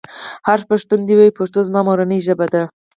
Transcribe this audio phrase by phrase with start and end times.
[0.47, 2.63] هر پښتون دې ووايي پښتو زما مورنۍ ژبه ده.